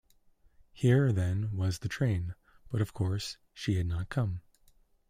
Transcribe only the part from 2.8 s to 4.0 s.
of course she had